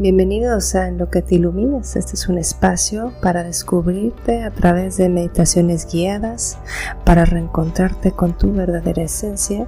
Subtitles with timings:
[0.00, 1.96] Bienvenidos a En lo que te iluminas.
[1.96, 6.56] Este es un espacio para descubrirte a través de meditaciones guiadas,
[7.04, 9.66] para reencontrarte con tu verdadera esencia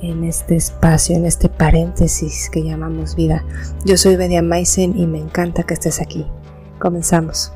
[0.00, 3.44] en este espacio, en este paréntesis que llamamos vida.
[3.84, 6.26] Yo soy Bedia Maisen y me encanta que estés aquí.
[6.78, 7.52] Comenzamos.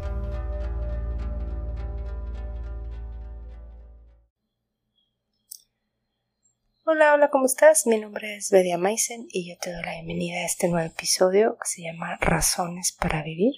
[7.27, 7.89] Hola, ¿cómo estás?
[7.89, 11.59] Mi nombre es Bedia Maisen y yo te doy la bienvenida a este nuevo episodio
[11.61, 13.53] que se llama Razones para Vivir.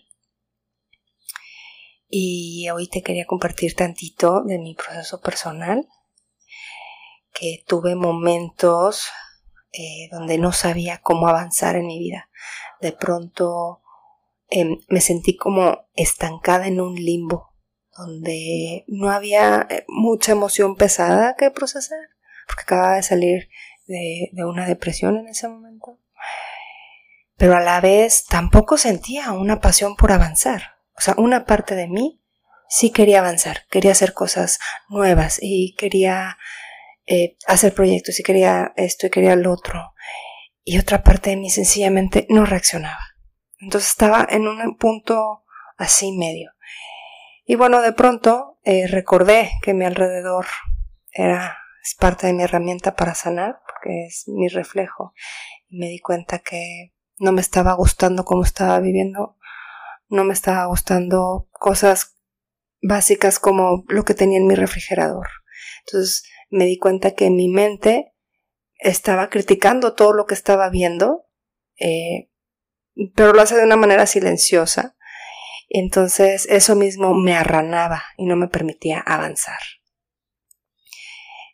[2.08, 5.86] Y hoy te quería compartir tantito de mi proceso personal,
[7.34, 9.06] que tuve momentos
[9.72, 12.30] eh, donde no sabía cómo avanzar en mi vida.
[12.80, 13.82] De pronto
[14.48, 17.52] em, me sentí como estancada en un limbo,
[17.98, 21.98] donde no había eh, mucha emoción pesada que procesar
[22.48, 23.48] porque acababa de salir
[23.86, 25.98] de, una depresión en ese momento.
[27.36, 30.78] Pero a la vez tampoco sentía una pasión por avanzar.
[30.96, 32.20] O sea, una parte de mí
[32.68, 34.58] sí quería avanzar, quería hacer cosas
[34.88, 36.36] nuevas y quería
[37.06, 39.94] eh, hacer proyectos y quería esto y quería lo otro.
[40.64, 43.14] Y otra parte de mí sencillamente no reaccionaba.
[43.60, 45.44] Entonces estaba en un punto
[45.76, 46.52] así medio.
[47.46, 50.46] Y bueno, de pronto eh, recordé que mi alrededor
[51.12, 55.12] era es parte de mi herramienta para sanar, porque es mi reflejo.
[55.68, 59.36] Me di cuenta que no me estaba gustando cómo estaba viviendo,
[60.08, 62.16] no me estaba gustando cosas
[62.80, 65.26] básicas como lo que tenía en mi refrigerador.
[65.86, 68.14] Entonces me di cuenta que mi mente
[68.78, 71.26] estaba criticando todo lo que estaba viendo,
[71.78, 72.30] eh,
[73.14, 74.96] pero lo hace de una manera silenciosa.
[75.68, 79.58] Entonces eso mismo me arranaba y no me permitía avanzar.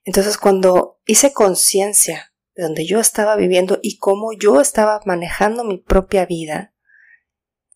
[0.05, 5.79] Entonces cuando hice conciencia de donde yo estaba viviendo y cómo yo estaba manejando mi
[5.79, 6.75] propia vida,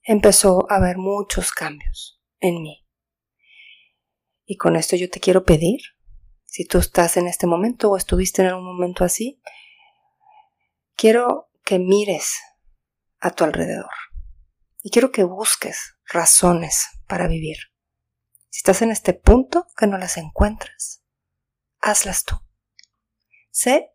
[0.02, 2.86] empezó a haber muchos cambios en mí.
[4.44, 5.80] Y con esto yo te quiero pedir,
[6.44, 9.42] si tú estás en este momento o estuviste en algún momento así,
[10.96, 12.38] quiero que mires
[13.20, 13.90] a tu alrededor
[14.82, 17.58] y quiero que busques razones para vivir.
[18.48, 21.02] Si estás en este punto que no las encuentras,
[21.80, 22.36] hazlas tú.
[23.50, 23.90] Sé,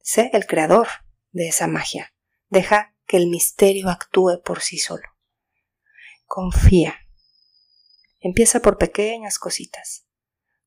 [0.00, 0.88] sé el creador
[1.32, 2.14] de esa magia.
[2.48, 5.08] Deja que el misterio actúe por sí solo.
[6.26, 6.96] Confía.
[8.20, 10.06] Empieza por pequeñas cositas,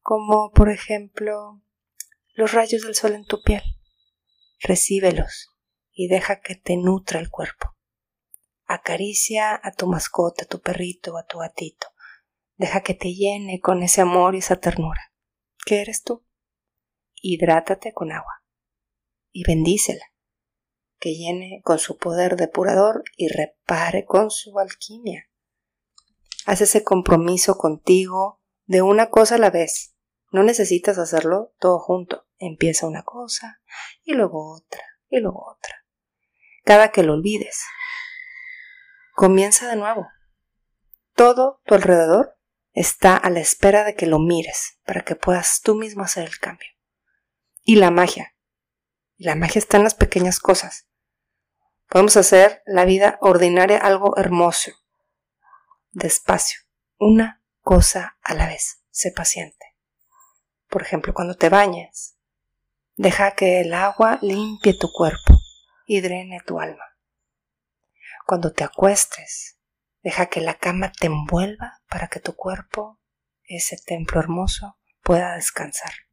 [0.02, 1.62] como por ejemplo
[2.34, 3.64] los rayos del sol en tu piel.
[4.60, 5.50] Recíbelos
[5.92, 7.76] y deja que te nutra el cuerpo.
[8.66, 11.88] Acaricia a tu mascota, a tu perrito a tu gatito.
[12.58, 15.14] Deja que te llene con ese amor y esa ternura.
[15.66, 16.27] ¿Qué eres tú?
[17.22, 18.44] Hidrátate con agua
[19.32, 20.06] y bendícela,
[21.00, 25.30] que llene con su poder depurador y repare con su alquimia.
[26.46, 29.96] Haz ese compromiso contigo de una cosa a la vez.
[30.32, 32.26] No necesitas hacerlo todo junto.
[32.40, 33.62] Empieza una cosa
[34.04, 35.86] y luego otra y luego otra.
[36.64, 37.64] Cada que lo olvides,
[39.14, 40.08] comienza de nuevo.
[41.16, 42.38] Todo tu alrededor
[42.74, 46.38] está a la espera de que lo mires para que puedas tú mismo hacer el
[46.40, 46.77] cambio
[47.68, 48.34] y la magia.
[49.18, 50.88] La magia está en las pequeñas cosas.
[51.90, 54.72] Podemos hacer la vida ordinaria algo hermoso.
[55.92, 56.62] Despacio,
[56.98, 58.82] una cosa a la vez.
[58.90, 59.76] Sé paciente.
[60.70, 62.16] Por ejemplo, cuando te bañes,
[62.96, 65.38] deja que el agua limpie tu cuerpo
[65.86, 66.96] y drene tu alma.
[68.26, 69.60] Cuando te acuestes,
[70.04, 73.02] deja que la cama te envuelva para que tu cuerpo,
[73.44, 76.07] ese templo hermoso, pueda descansar.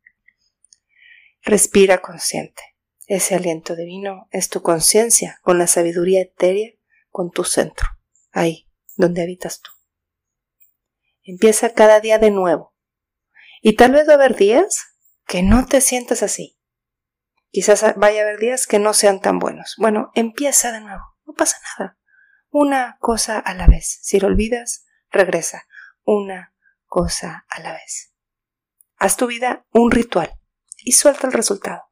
[1.47, 2.62] Respira consciente.
[3.06, 6.71] Ese aliento divino es tu conciencia con la sabiduría etérea,
[7.10, 7.87] con tu centro,
[8.32, 8.66] ahí
[8.97, 9.71] donde habitas tú.
[11.22, 12.75] Empieza cada día de nuevo.
[13.60, 14.87] Y tal vez va a haber días
[15.27, 16.59] que no te sientas así.
[17.51, 19.74] Quizás vaya a haber días que no sean tan buenos.
[19.77, 21.03] Bueno, empieza de nuevo.
[21.27, 21.98] No pasa nada.
[22.48, 23.98] Una cosa a la vez.
[24.01, 25.66] Si lo olvidas, regresa.
[26.04, 26.54] Una
[26.86, 28.15] cosa a la vez.
[28.97, 30.39] Haz tu vida un ritual
[30.84, 31.83] y suelta el resultado.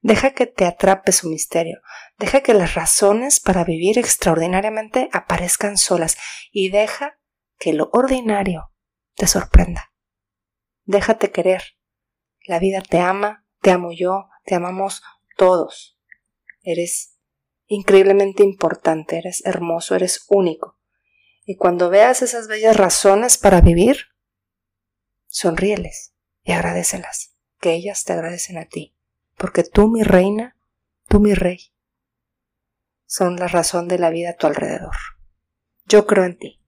[0.00, 1.80] Deja que te atrape su misterio,
[2.18, 6.16] deja que las razones para vivir extraordinariamente aparezcan solas
[6.50, 7.18] y deja
[7.58, 8.72] que lo ordinario
[9.14, 9.92] te sorprenda.
[10.84, 11.62] Déjate querer.
[12.46, 15.02] La vida te ama, te amo yo, te amamos
[15.36, 15.98] todos.
[16.62, 17.18] Eres
[17.66, 20.78] increíblemente importante, eres hermoso, eres único.
[21.44, 23.98] Y cuando veas esas bellas razones para vivir,
[25.26, 26.14] sonríeles
[26.44, 28.94] y agradecelas que ellas te agradecen a ti,
[29.36, 30.56] porque tú mi reina,
[31.08, 31.72] tú mi rey,
[33.06, 34.94] son la razón de la vida a tu alrededor.
[35.86, 36.60] Yo creo en ti,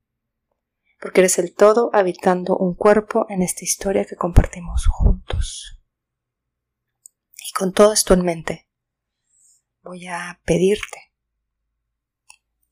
[1.00, 5.81] porque eres el todo habitando un cuerpo en esta historia que compartimos juntos.
[7.49, 8.69] Y con todo esto en mente,
[9.82, 11.12] voy a pedirte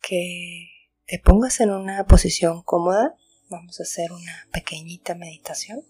[0.00, 0.68] que
[1.06, 3.16] te pongas en una posición cómoda.
[3.48, 5.84] Vamos a hacer una pequeñita meditación.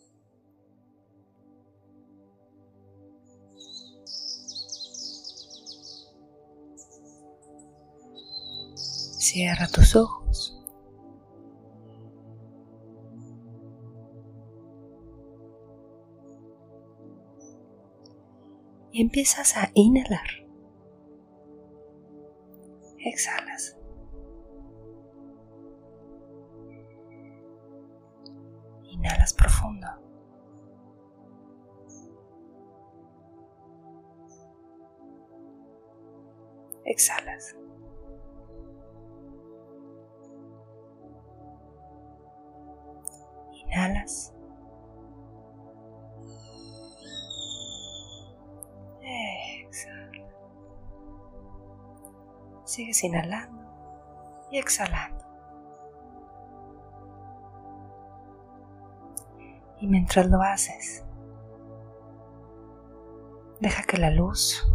[9.29, 10.57] Cierra tus ojos.
[18.93, 20.29] Y empiezas a inhalar.
[23.01, 23.77] Exhalas.
[28.85, 29.89] Inhalas profundo.
[36.85, 37.57] Exhalas.
[49.03, 50.29] Exhala.
[52.65, 53.63] Sigues inhalando
[54.51, 55.25] y exhalando.
[59.81, 61.05] Y mientras lo haces,
[63.61, 64.67] deja que la luz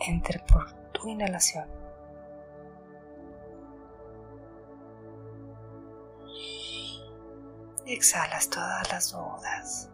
[0.00, 1.81] entre por tu inhalación
[7.94, 9.88] exhalas todas las dudas.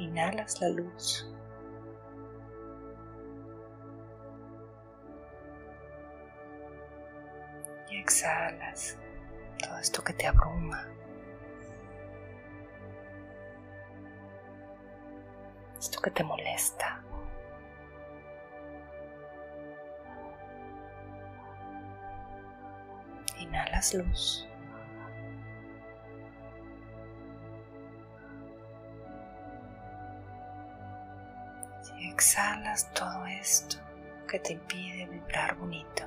[0.00, 1.26] Inhalas la luz.
[7.90, 8.96] Y exhalas
[9.62, 10.88] todo esto que te abruma.
[15.78, 17.02] Esto que te molesta.
[23.50, 24.46] Inhalas luz.
[31.98, 33.76] Exhalas todo esto
[34.28, 36.04] que te impide vibrar bonito.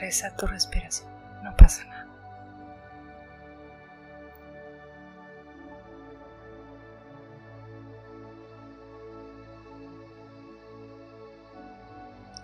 [0.00, 1.10] Regresa tu respiración.
[1.42, 2.06] No pasa nada.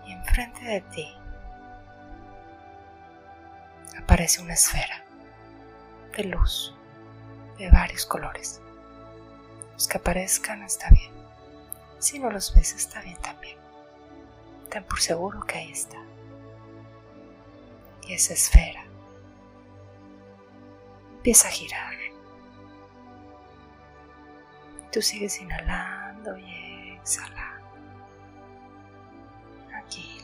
[0.07, 1.17] Y enfrente de ti
[3.99, 5.03] aparece una esfera
[6.15, 6.75] de luz
[7.59, 8.61] de varios colores.
[9.73, 11.13] Los que aparezcan está bien.
[11.99, 13.57] Si no los ves, está bien también.
[14.71, 15.97] Ten por seguro que ahí está.
[18.07, 18.85] Y esa esfera
[21.17, 21.95] empieza a girar.
[24.93, 27.67] Tú sigues inhalando y exhalando.
[29.75, 30.21] Aquí.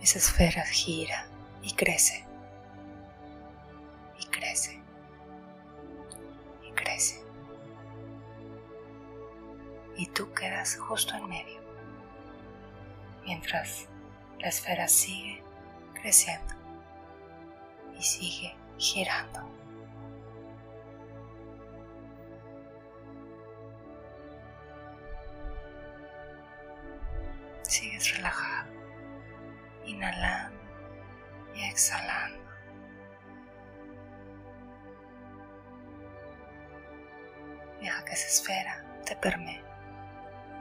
[0.00, 1.26] Esa esfera gira
[1.62, 2.24] y crece.
[4.20, 4.78] Y crece.
[9.98, 11.57] y tú quedas justo en medio,
[13.24, 13.88] mientras
[14.40, 15.42] la esfera sigue
[15.94, 16.54] creciendo
[17.98, 19.40] y sigue girando.
[27.62, 28.72] Sigues relajado,
[29.84, 30.58] inhalando
[31.54, 32.38] y exhalando.
[37.80, 39.62] Deja que esa esfera te permee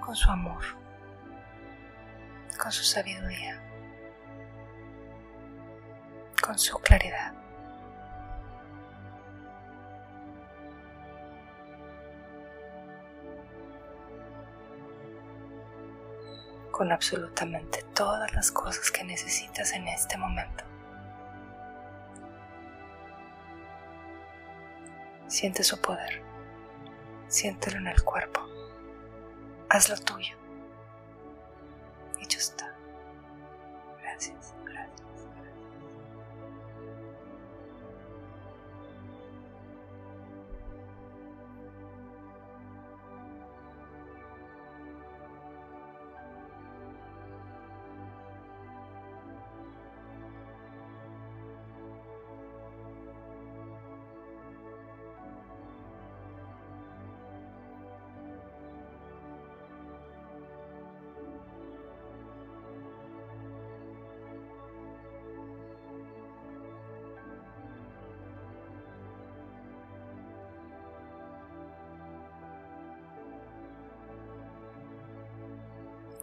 [0.01, 0.63] con su amor,
[2.57, 3.61] con su sabiduría,
[6.41, 7.33] con su claridad.
[16.71, 20.63] con absolutamente todas las cosas que necesitas en este momento.
[25.25, 26.21] Siente su poder
[27.27, 28.41] siéntelo en el cuerpo.
[29.69, 30.35] Hazlo tuyo.
[34.17, 34.56] Gracias.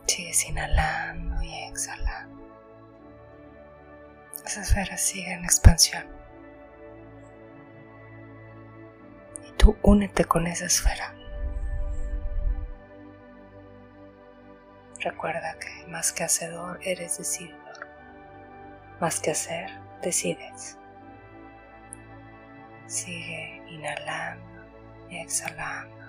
[0.06, 2.44] Sigues inhalando y exhalando.
[4.44, 6.04] Esa esfera sigue en expansión.
[9.48, 11.14] Y tú únete con esa esfera.
[15.00, 17.88] Recuerda que más que hacedor eres decididor.
[19.00, 19.70] Más que hacer,
[20.02, 20.78] decides.
[22.86, 24.64] Sigue inhalando
[25.08, 26.03] y exhalando.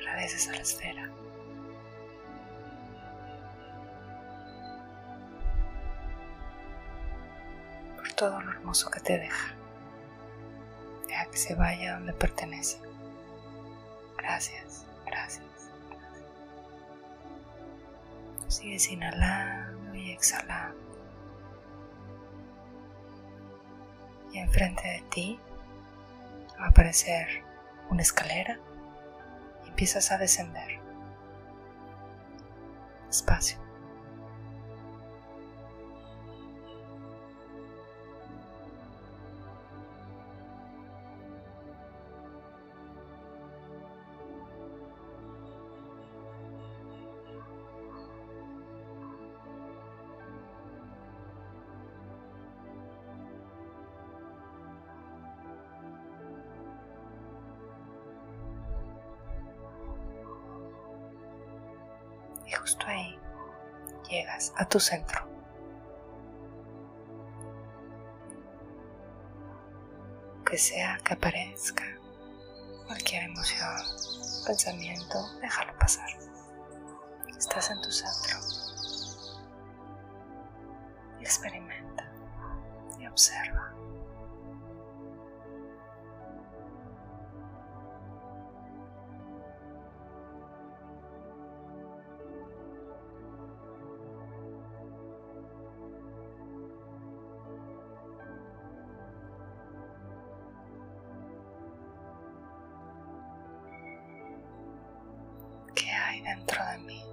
[0.00, 1.10] Agradeces a la esfera.
[7.96, 9.54] Por todo lo hermoso que te deja.
[11.06, 12.80] Deja que se vaya donde pertenece.
[14.16, 15.44] Gracias, gracias.
[18.48, 20.78] Sigues inhalando y exhalando.
[24.32, 25.40] Y enfrente de ti
[26.60, 27.42] va a aparecer
[27.90, 28.58] una escalera
[29.80, 30.78] empiezas a descender.
[33.06, 33.58] Despacio.
[64.10, 65.26] Llegas a tu centro.
[70.44, 71.84] Que sea que aparezca
[72.86, 73.76] cualquier emoción,
[74.46, 76.08] pensamiento, déjalo pasar.
[77.38, 78.38] Estás en tu centro.
[81.20, 82.10] Experimenta
[82.98, 83.69] y observa.
[106.34, 107.04] Dentro de mí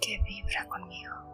[0.00, 1.29] que vibra conmigo.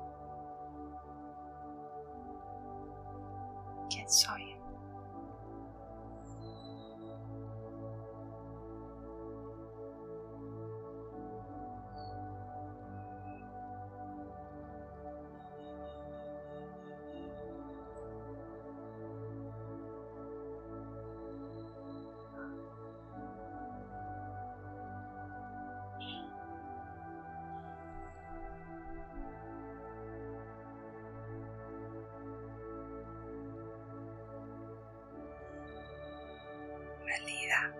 [37.26, 37.74] Valida,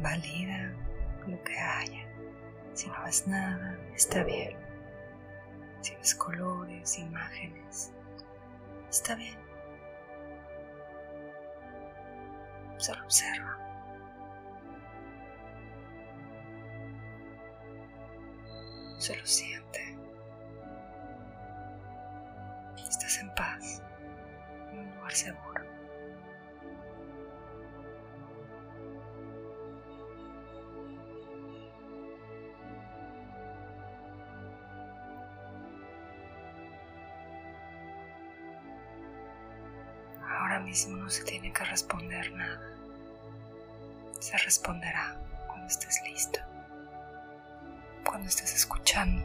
[0.00, 0.72] valida
[1.26, 2.06] lo que haya.
[2.72, 4.56] Si no ves nada, está bien.
[5.80, 7.92] Si ves colores, imágenes,
[8.90, 9.38] está bien.
[12.78, 13.58] Solo observa.
[18.98, 19.98] Solo siente.
[22.88, 23.82] Estás en paz,
[24.72, 25.53] en un lugar seguro.
[40.88, 42.60] No se tiene que responder nada.
[44.18, 45.16] Se responderá
[45.46, 46.40] cuando estés listo,
[48.04, 49.24] cuando estés escuchando.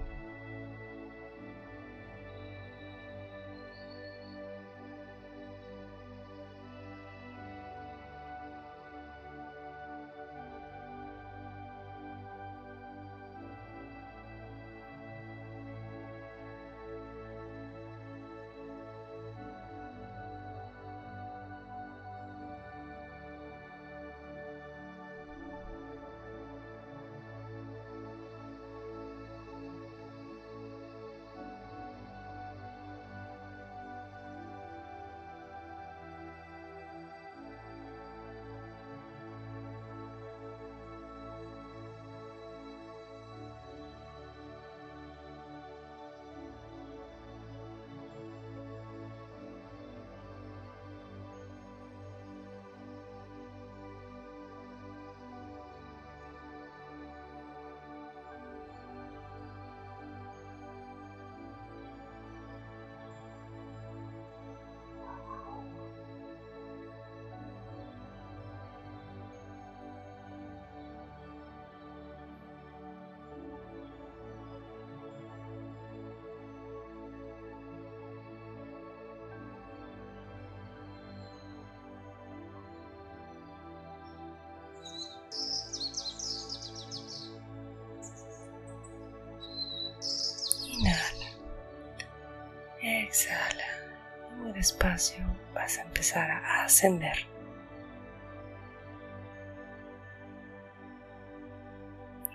[94.69, 97.27] Despacio vas a empezar a ascender.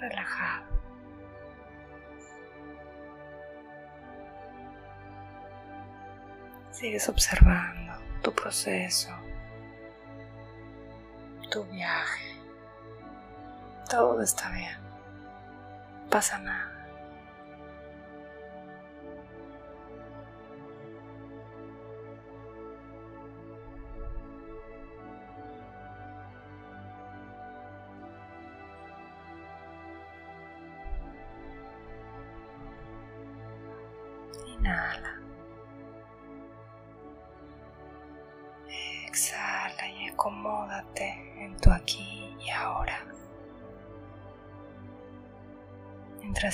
[0.01, 0.65] Relajado.
[6.73, 9.11] Sigues observando tu proceso,
[11.51, 12.35] tu viaje.
[13.89, 14.77] Todo está bien.
[16.03, 16.84] No pasa nada.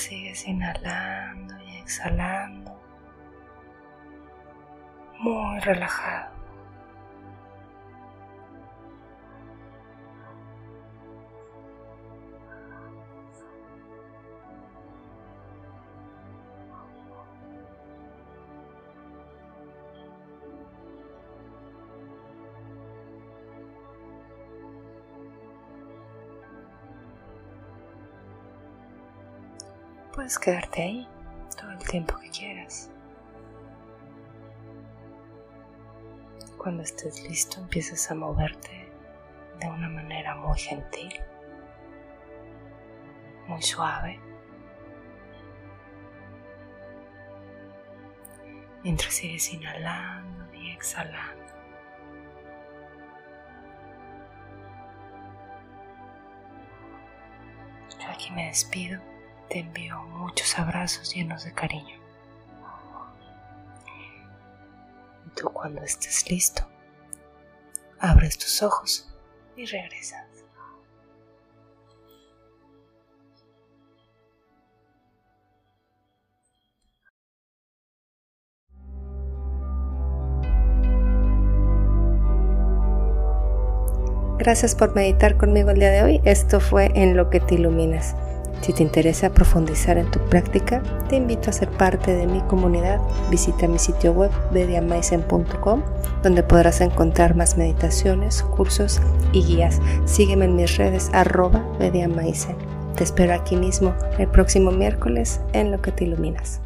[0.00, 2.80] Sigues inhalando y exhalando,
[5.18, 6.39] muy relajado.
[30.30, 31.08] Puedes quedarte ahí
[31.60, 32.88] todo el tiempo que quieras.
[36.56, 38.92] Cuando estés listo empiezas a moverte
[39.58, 41.12] de una manera muy gentil,
[43.48, 44.20] muy suave.
[48.84, 51.52] Mientras sigues inhalando y exhalando.
[57.98, 59.00] Yo aquí me despido
[59.50, 61.98] te envío muchos abrazos llenos de cariño.
[65.26, 66.62] Y tú cuando estés listo,
[67.98, 69.12] abres tus ojos
[69.56, 70.24] y regresas.
[84.38, 86.20] Gracias por meditar conmigo el día de hoy.
[86.24, 88.14] Esto fue En lo que te iluminas.
[88.60, 93.00] Si te interesa profundizar en tu práctica, te invito a ser parte de mi comunidad.
[93.30, 95.82] Visita mi sitio web bediamaisen.com
[96.22, 99.00] donde podrás encontrar más meditaciones, cursos
[99.32, 99.80] y guías.
[100.04, 102.56] Sígueme en mis redes arroba bediamaisen.
[102.96, 106.60] Te espero aquí mismo el próximo miércoles en Lo que te iluminas.